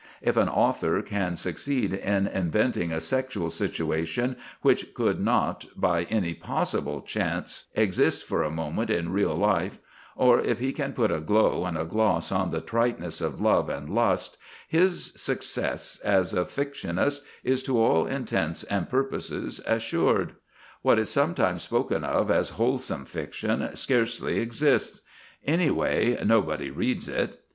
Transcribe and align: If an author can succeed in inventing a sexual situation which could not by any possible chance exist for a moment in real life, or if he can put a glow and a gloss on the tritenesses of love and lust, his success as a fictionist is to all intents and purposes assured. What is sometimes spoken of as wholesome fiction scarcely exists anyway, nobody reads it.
If 0.23 0.35
an 0.35 0.49
author 0.49 1.03
can 1.03 1.35
succeed 1.35 1.93
in 1.93 2.25
inventing 2.25 2.91
a 2.91 2.99
sexual 2.99 3.51
situation 3.51 4.35
which 4.63 4.95
could 4.95 5.19
not 5.19 5.67
by 5.75 6.05
any 6.05 6.33
possible 6.33 7.01
chance 7.03 7.67
exist 7.75 8.23
for 8.23 8.41
a 8.41 8.49
moment 8.49 8.89
in 8.89 9.11
real 9.11 9.35
life, 9.35 9.77
or 10.15 10.39
if 10.39 10.57
he 10.57 10.73
can 10.73 10.93
put 10.93 11.11
a 11.11 11.19
glow 11.19 11.65
and 11.65 11.77
a 11.77 11.85
gloss 11.85 12.31
on 12.31 12.49
the 12.49 12.61
tritenesses 12.61 13.21
of 13.21 13.39
love 13.39 13.69
and 13.69 13.91
lust, 13.91 14.39
his 14.67 15.13
success 15.15 15.99
as 16.03 16.33
a 16.33 16.45
fictionist 16.45 17.21
is 17.43 17.61
to 17.61 17.79
all 17.79 18.07
intents 18.07 18.63
and 18.63 18.89
purposes 18.89 19.61
assured. 19.67 20.33
What 20.81 20.97
is 20.97 21.11
sometimes 21.11 21.61
spoken 21.61 22.03
of 22.03 22.31
as 22.31 22.49
wholesome 22.57 23.05
fiction 23.05 23.75
scarcely 23.75 24.39
exists 24.39 25.01
anyway, 25.45 26.17
nobody 26.25 26.71
reads 26.71 27.07
it. 27.07 27.43